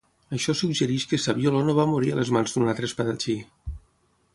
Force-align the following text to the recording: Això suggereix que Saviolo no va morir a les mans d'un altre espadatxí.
Això 0.37 0.53
suggereix 0.61 1.05
que 1.11 1.19
Saviolo 1.25 1.61
no 1.69 1.77
va 1.81 1.87
morir 1.93 2.11
a 2.15 2.19
les 2.21 2.33
mans 2.39 2.57
d'un 2.59 2.73
altre 2.75 2.91
espadatxí. 2.93 3.41